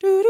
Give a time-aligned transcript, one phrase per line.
[0.00, 0.22] Flew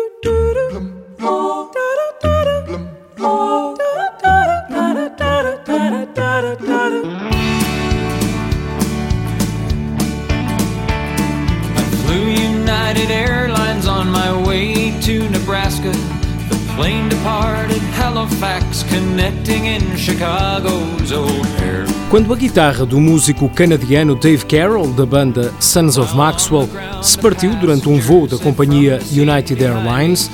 [12.28, 15.92] United Airlines on my way to Nebraska.
[22.08, 26.68] Quando a guitarra do músico canadiano Dave Carroll, da banda Sons of Maxwell,
[27.02, 30.30] se partiu durante um voo da companhia United Airlines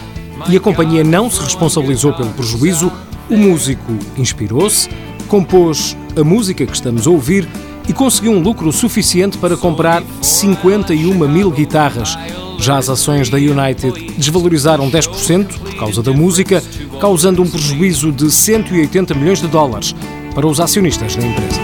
[0.47, 2.93] e a companhia não se responsabilizou pelo prejuízo,
[3.31, 4.91] o músico inspirou-se,
[5.29, 7.49] compôs a música que estamos a ouvir
[7.89, 12.19] e conseguiu um lucro suficiente para comprar 51 mil guitarras.
[12.65, 16.63] Já as ações da United desvalorizaram 10% por causa da música,
[16.99, 19.95] causando um prejuízo de 180 milhões de dólares
[20.35, 21.61] para os acionistas da empresa.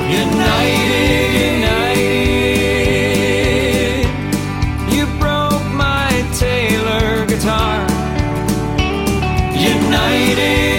[9.56, 10.69] United,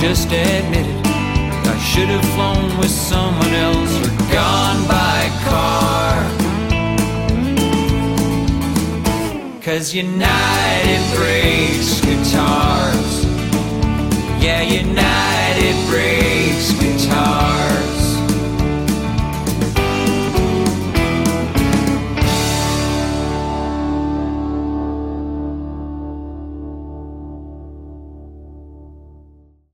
[0.00, 1.06] just admit it.
[1.66, 6.16] I should have flown with someone else or gone by car.
[9.60, 13.26] Cause United breaks guitars.
[14.42, 16.19] Yeah, United breaks.